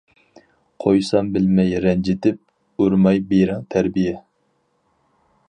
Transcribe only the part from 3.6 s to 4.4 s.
تەربىيە.